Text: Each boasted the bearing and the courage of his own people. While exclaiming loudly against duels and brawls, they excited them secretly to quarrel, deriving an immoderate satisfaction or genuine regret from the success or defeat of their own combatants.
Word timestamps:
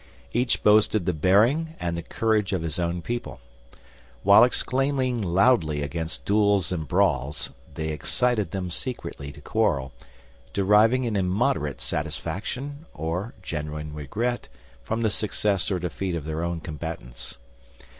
Each 0.33 0.63
boasted 0.63 1.05
the 1.05 1.13
bearing 1.13 1.75
and 1.79 1.95
the 1.95 2.01
courage 2.01 2.53
of 2.53 2.63
his 2.63 2.79
own 2.79 3.03
people. 3.03 3.39
While 4.23 4.43
exclaiming 4.43 5.21
loudly 5.21 5.83
against 5.83 6.25
duels 6.25 6.71
and 6.71 6.87
brawls, 6.87 7.51
they 7.75 7.89
excited 7.89 8.49
them 8.49 8.71
secretly 8.71 9.31
to 9.31 9.41
quarrel, 9.41 9.91
deriving 10.53 11.05
an 11.05 11.15
immoderate 11.15 11.81
satisfaction 11.81 12.87
or 12.95 13.35
genuine 13.43 13.93
regret 13.93 14.49
from 14.81 15.01
the 15.03 15.11
success 15.11 15.69
or 15.69 15.77
defeat 15.77 16.15
of 16.15 16.25
their 16.25 16.43
own 16.43 16.61
combatants. 16.61 17.37